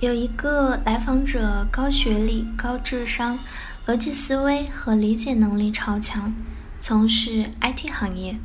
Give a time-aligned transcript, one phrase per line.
[0.00, 3.38] 有一个来访者高学历、高智商，
[3.86, 6.32] 逻辑思维和理解能力超强，
[6.78, 8.38] 从事 IT 行业。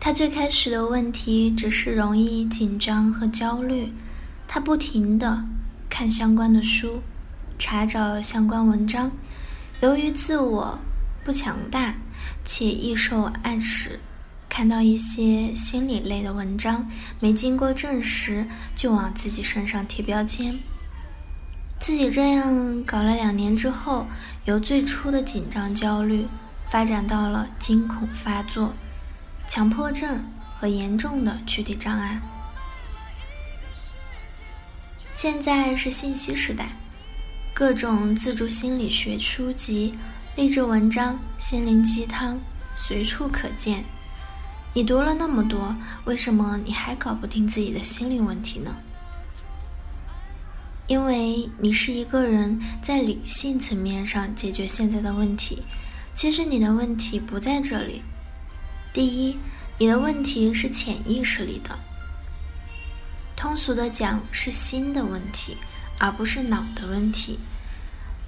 [0.00, 3.92] 他最开始的问题只是容易紧张和焦虑，
[4.48, 5.44] 他不停的
[5.88, 7.00] 看相关的书，
[7.56, 9.12] 查找相关文章。
[9.80, 10.80] 由于自我
[11.24, 11.94] 不强大，
[12.44, 14.00] 且易受暗示。
[14.48, 16.88] 看到一些心理类的文章，
[17.20, 20.58] 没经过证实就往自己身上贴标签。
[21.78, 24.06] 自己这样搞了两年之后，
[24.46, 26.26] 由最初的紧张焦虑
[26.70, 28.72] 发展到了惊恐发作、
[29.46, 30.24] 强迫症
[30.58, 32.20] 和严重的躯体障碍。
[35.12, 36.70] 现在是信息时代，
[37.52, 39.94] 各种自助心理学书籍、
[40.34, 42.38] 励志文章、心灵鸡汤
[42.74, 43.84] 随处可见。
[44.76, 45.74] 你读了那么多，
[46.04, 48.76] 为什么你还搞不定自己的心理问题呢？
[50.86, 55.62] 因为你是一个人在理性层面上解决现在的问题，
[56.14, 58.02] 其实你的问题不在这里。
[58.92, 59.38] 第一，
[59.78, 61.78] 你的问题是潜意识里的，
[63.34, 65.56] 通俗的讲是心的问题，
[65.98, 67.38] 而不是脑的问题。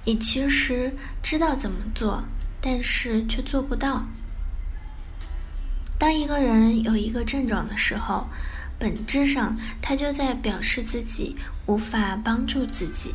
[0.03, 2.23] 你其实知道怎么做，
[2.59, 4.03] 但是却做不到。
[5.99, 8.25] 当一个人有一个症状的时候，
[8.79, 13.13] 本质上他就在表示自己无法帮助自己，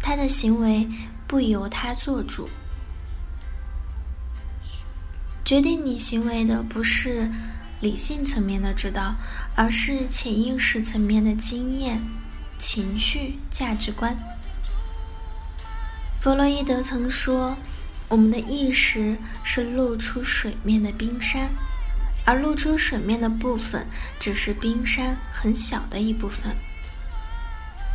[0.00, 0.88] 他的行为
[1.28, 2.48] 不由他做主。
[5.44, 7.30] 决定你行为的不是
[7.80, 9.14] 理性层面的指导，
[9.54, 12.00] 而是潜意识层面的经验、
[12.56, 14.16] 情绪、价值观。
[16.22, 17.56] 弗洛伊德曾说
[18.08, 21.50] ：“我们的意识是露出水面的冰山。”
[22.30, 23.84] 而露出水面的部分
[24.20, 26.54] 只是冰山很小的一部分，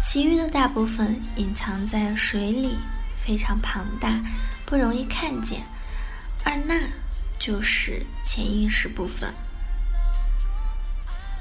[0.01, 2.75] 其余的大部分隐藏在水里，
[3.15, 4.19] 非常庞大，
[4.65, 5.63] 不容易看见。
[6.43, 6.81] 而那
[7.39, 9.33] 就是潜意识部分。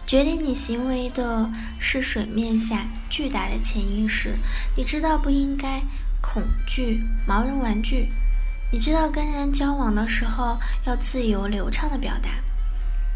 [0.06, 1.50] 决定你行为的
[1.80, 4.36] 是水面下巨大的潜意识。
[4.76, 5.82] 你知道不应该
[6.22, 8.12] 恐惧毛绒玩具，
[8.70, 12.30] 你知道跟人交往的时候要自由流畅的表达。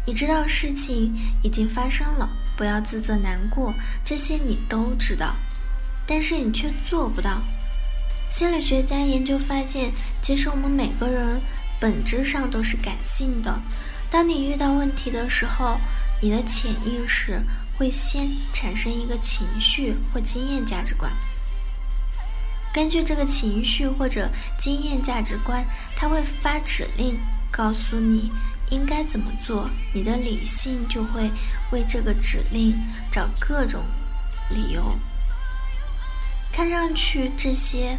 [0.05, 2.27] 你知道事情已经发生了，
[2.57, 3.73] 不要自责难过，
[4.03, 5.35] 这些你都知道，
[6.07, 7.41] 但是你却做不到。
[8.31, 11.41] 心理学家研究发现，其实我们每个人
[11.79, 13.61] 本质上都是感性的。
[14.09, 15.79] 当你遇到问题的时候，
[16.21, 17.41] 你的潜意识
[17.77, 21.11] 会先产生一个情绪或经验价值观，
[22.73, 24.27] 根据这个情绪或者
[24.57, 25.63] 经验价值观，
[25.95, 27.19] 它会发指令
[27.51, 28.31] 告诉你。
[28.69, 29.69] 应该怎么做？
[29.93, 31.31] 你的理性就会
[31.71, 32.75] 为这个指令
[33.11, 33.83] 找各种
[34.49, 34.97] 理由。
[36.51, 37.97] 看上去这些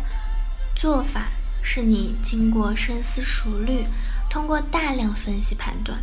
[0.75, 1.29] 做法
[1.63, 3.87] 是你经过深思熟虑，
[4.29, 6.03] 通过大量分析判断、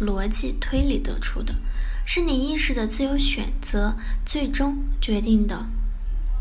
[0.00, 1.54] 逻辑推理得出的，
[2.04, 5.66] 是你意识的自由选择最终决定的。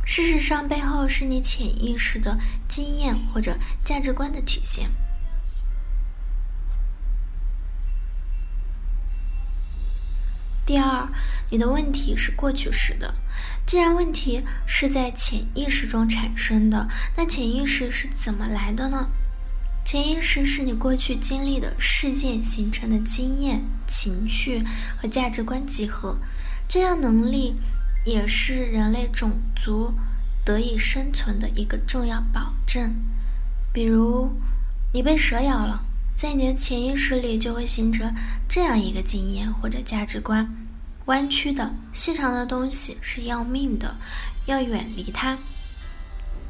[0.06, 2.38] 事实上，背后是你潜意识的
[2.70, 4.90] 经验或者价值观的体现。
[10.66, 11.08] 第二，
[11.52, 13.14] 你的问题是过去时的。
[13.68, 19.10] 既然问题是在潜意识中产生的，那潜意识是怎么来的呢？
[19.86, 24.64] 潜意识是你过去经历的事件形成的经验、情绪
[24.98, 26.18] 和价值观集合。
[26.68, 27.56] 这样能力
[28.04, 29.94] 也是人类种族
[30.44, 32.96] 得以生存的一个重要保证。
[33.72, 34.36] 比如，
[34.94, 35.86] 你被蛇咬了。
[36.16, 38.10] 在你的潜意识里，就会形成
[38.48, 40.50] 这样一个经验或者价值观：
[41.06, 43.94] 弯曲的、细长的东西是要命的，
[44.46, 45.38] 要远离它。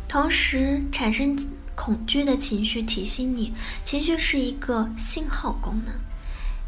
[0.07, 1.35] 同时，产生
[1.75, 3.51] 恐惧的情绪提醒你，
[3.83, 5.93] 情绪是一个信号功能。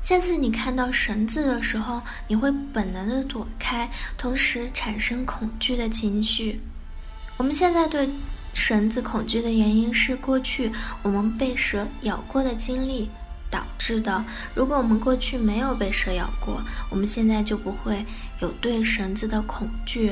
[0.01, 6.59] 下次你看到绳子的时候，你会本能的躲开，同时产生恐惧的情绪。
[7.37, 8.09] 我们现在对。
[8.57, 10.71] 绳子恐惧的原因是过去
[11.03, 13.07] 我们被蛇咬过的经历
[13.51, 14.25] 导致的。
[14.55, 16.59] 如果我们过去没有被蛇咬过，
[16.89, 18.03] 我们现在就不会
[18.41, 20.11] 有对绳子的恐惧。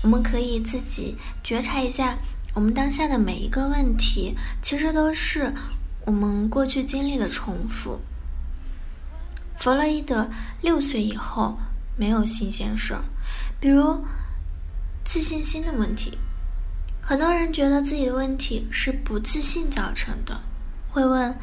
[0.00, 2.16] 我们可以自己觉察一下，
[2.54, 5.52] 我们当下的每一个问题，其实都是
[6.06, 8.00] 我们过去经历的重复。
[9.58, 10.30] 弗洛伊德
[10.62, 11.58] 六岁以后
[11.96, 12.96] 没有新鲜事，
[13.58, 14.04] 比如
[15.04, 16.16] 自信心的问题。
[17.10, 20.40] 很多人觉得自己的问题是不自信造成的，
[20.92, 21.36] 会问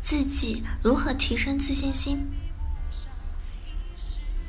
[0.00, 2.24] 自己如何提升自信心。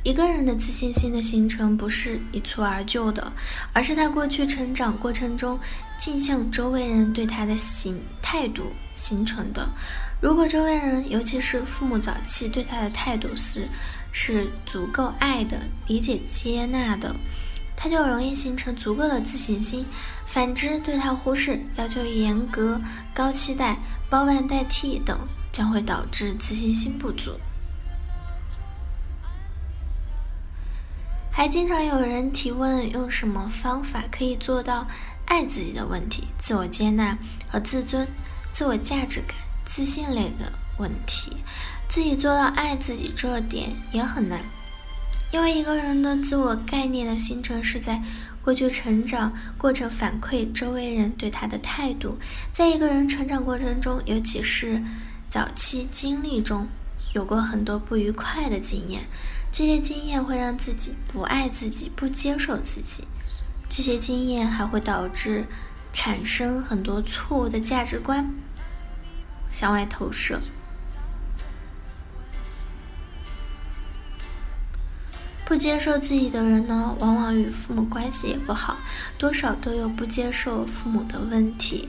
[0.03, 3.33] 一个人的自信心的形成不是一蹴而就的，
[3.73, 5.59] 而是他过去成长过程中
[5.99, 9.67] 镜像周围人对他的形态度形成的。
[10.21, 13.67] 如果周围人，尤其是父母早期对他的态度是
[14.11, 17.15] 是足够爱的、理解、接纳的，
[17.75, 19.83] 他就容易形成足够的自信心。
[20.27, 22.79] 反之，对他忽视、要求严格、
[23.13, 23.77] 高期待、
[24.09, 25.17] 包办代替等，
[25.51, 27.31] 将会导致自信心不足。
[31.31, 34.85] 还经常有人提问：用什么方法可以做到
[35.25, 38.07] 爱自己的问题、自我接纳和自尊、
[38.51, 39.35] 自我价值感、
[39.65, 41.37] 自信类的问题？
[41.87, 44.41] 自己做到爱自己这点也很难，
[45.31, 48.01] 因为一个人的自我概念的形成是在
[48.41, 52.17] 过去成长过程反馈周围人对他的态度。
[52.51, 54.81] 在一个人成长过程中，尤其是
[55.27, 56.65] 早期经历中，
[57.13, 59.05] 有过很多不愉快的经验。
[59.51, 63.03] 这些经验会让自己不爱自己、不接受自己，
[63.69, 65.45] 这些经验还会导致
[65.91, 68.29] 产生很多错误的价值观
[69.51, 70.39] 向外投射。
[75.47, 78.75] 不接受自己的人呢，往往与父母关系也不好，
[79.17, 81.87] 多少都有不接受父母的问题。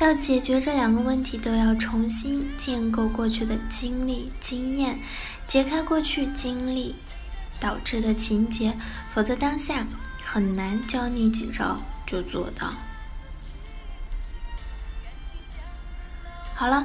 [0.00, 4.98] 要解决这两个问题，都要重新建构过去的经历、经验。
[5.46, 6.96] 解开过去经历
[7.60, 8.76] 导致的情节，
[9.14, 9.86] 否则当下
[10.24, 12.72] 很难教你几招就做到。
[16.56, 16.84] 好了，